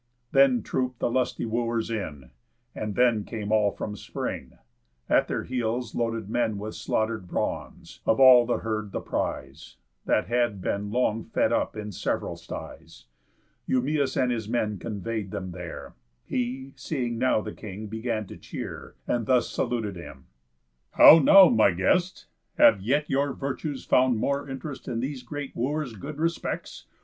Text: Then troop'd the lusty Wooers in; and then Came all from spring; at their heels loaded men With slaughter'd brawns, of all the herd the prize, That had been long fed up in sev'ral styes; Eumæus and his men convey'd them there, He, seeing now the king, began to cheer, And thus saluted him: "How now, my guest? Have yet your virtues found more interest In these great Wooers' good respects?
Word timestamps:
Then 0.31 0.63
troop'd 0.63 0.97
the 0.97 1.11
lusty 1.11 1.45
Wooers 1.45 1.91
in; 1.91 2.31
and 2.73 2.95
then 2.95 3.23
Came 3.23 3.51
all 3.51 3.69
from 3.69 3.95
spring; 3.95 4.53
at 5.07 5.27
their 5.27 5.43
heels 5.43 5.93
loaded 5.93 6.27
men 6.27 6.57
With 6.57 6.73
slaughter'd 6.73 7.27
brawns, 7.27 7.99
of 8.07 8.19
all 8.19 8.47
the 8.47 8.57
herd 8.57 8.93
the 8.93 8.99
prize, 8.99 9.77
That 10.05 10.25
had 10.25 10.59
been 10.59 10.89
long 10.89 11.23
fed 11.23 11.53
up 11.53 11.75
in 11.77 11.91
sev'ral 11.91 12.35
styes; 12.35 13.05
Eumæus 13.69 14.19
and 14.19 14.31
his 14.31 14.49
men 14.49 14.79
convey'd 14.79 15.29
them 15.29 15.51
there, 15.51 15.93
He, 16.25 16.73
seeing 16.75 17.19
now 17.19 17.41
the 17.41 17.53
king, 17.53 17.85
began 17.85 18.25
to 18.25 18.37
cheer, 18.37 18.95
And 19.05 19.27
thus 19.27 19.51
saluted 19.51 19.97
him: 19.97 20.25
"How 20.93 21.19
now, 21.19 21.47
my 21.47 21.73
guest? 21.73 22.25
Have 22.57 22.81
yet 22.81 23.07
your 23.07 23.33
virtues 23.33 23.85
found 23.85 24.17
more 24.17 24.49
interest 24.49 24.87
In 24.87 24.99
these 24.99 25.21
great 25.21 25.55
Wooers' 25.55 25.93
good 25.93 26.17
respects? 26.17 26.87